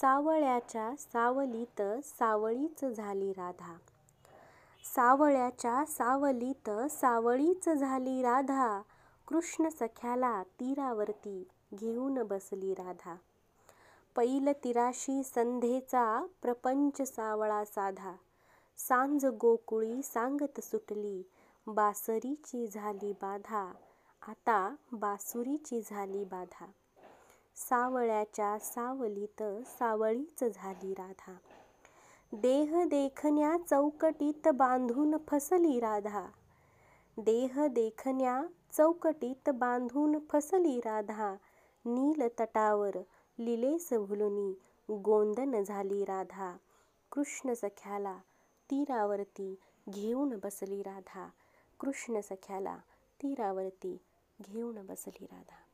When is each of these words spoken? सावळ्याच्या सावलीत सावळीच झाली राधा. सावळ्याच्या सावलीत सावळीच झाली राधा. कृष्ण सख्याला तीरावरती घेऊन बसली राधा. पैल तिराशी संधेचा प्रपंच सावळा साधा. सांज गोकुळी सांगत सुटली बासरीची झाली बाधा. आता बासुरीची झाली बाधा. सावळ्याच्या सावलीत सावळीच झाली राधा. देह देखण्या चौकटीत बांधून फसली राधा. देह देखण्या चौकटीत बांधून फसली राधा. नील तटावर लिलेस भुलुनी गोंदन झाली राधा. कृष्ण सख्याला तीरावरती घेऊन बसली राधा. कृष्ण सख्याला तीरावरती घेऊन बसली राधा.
सावळ्याच्या 0.00 0.96
सावलीत 0.98 1.82
सावळीच 2.04 2.84
झाली 2.84 3.32
राधा. 3.32 3.76
सावळ्याच्या 4.84 5.84
सावलीत 5.84 6.70
सावळीच 6.90 7.68
झाली 7.68 8.22
राधा. 8.22 8.80
कृष्ण 9.28 9.68
सख्याला 9.68 10.42
तीरावरती 10.42 11.48
घेऊन 11.74 12.22
बसली 12.22 12.74
राधा. 12.74 13.14
पैल 14.16 14.52
तिराशी 14.64 15.22
संधेचा 15.22 16.26
प्रपंच 16.42 17.02
सावळा 17.02 17.64
साधा. 17.64 18.12
सांज 18.78 19.26
गोकुळी 19.26 20.02
सांगत 20.02 20.60
सुटली 20.60 21.22
बासरीची 21.66 22.66
झाली 22.66 23.12
बाधा. 23.12 23.72
आता 24.28 24.74
बासुरीची 24.92 25.80
झाली 25.80 26.24
बाधा. 26.24 26.66
सावळ्याच्या 27.56 28.58
सावलीत 28.58 29.42
सावळीच 29.66 30.44
झाली 30.44 30.94
राधा. 30.94 31.36
देह 32.32 32.84
देखण्या 32.84 33.56
चौकटीत 33.70 34.48
बांधून 34.48 35.16
फसली 35.28 35.80
राधा. 35.80 36.26
देह 37.16 37.66
देखण्या 37.66 38.42
चौकटीत 38.72 39.50
बांधून 39.50 40.18
फसली 40.30 40.78
राधा. 40.78 41.34
नील 41.84 42.28
तटावर 42.40 42.96
लिलेस 43.38 43.92
भुलुनी 43.92 44.52
गोंदन 44.88 45.62
झाली 45.62 46.04
राधा. 46.04 46.56
कृष्ण 47.12 47.52
सख्याला 47.52 48.16
तीरावरती 48.70 49.54
घेऊन 49.90 50.38
बसली 50.42 50.82
राधा. 50.82 51.28
कृष्ण 51.80 52.20
सख्याला 52.20 52.76
तीरावरती 53.22 53.98
घेऊन 54.40 54.86
बसली 54.86 55.24
राधा. 55.24 55.71